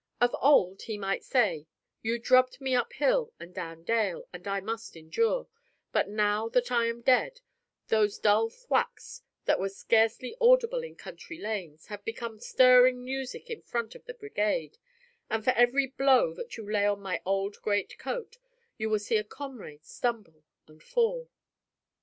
[0.19, 1.67] Of old, he might say,
[2.01, 5.47] you drubbed me up hill and down dale, and I must endure;
[5.91, 7.41] but now that I am dead,
[7.89, 13.61] those dull thwacks that were scarcely audible in country lanes, have become stirring music in
[13.61, 14.79] front of the brigade;
[15.29, 18.39] and for every blow that you lay on my old greatcoat,
[18.79, 21.29] you will see a comrade stumble and fall.